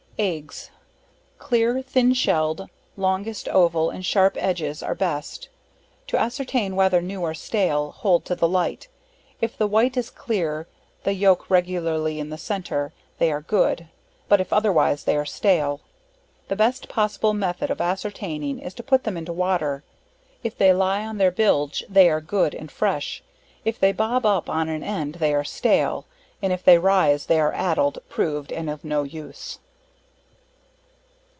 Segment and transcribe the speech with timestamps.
[0.19, 0.69] Eggs
[1.39, 5.49] Clear, thin shell'd, longest oval and sharp ends are best;
[6.05, 8.87] to ascertain whether new or stale hold to the light,
[9.41, 10.67] if the white is clear,
[11.05, 13.87] the yolk regularly in the centre, they are good
[14.29, 15.81] but if otherwise, they are stale.
[16.49, 19.83] The best possible method of ascertaining, is to put them into water,
[20.43, 23.23] if they lye on their bilge, they are good and fresh
[23.65, 26.05] if they bob up an end they are stale,
[26.43, 29.57] and if they rise they are addled, proved, and of no use.